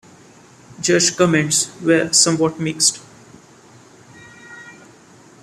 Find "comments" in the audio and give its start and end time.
1.15-1.69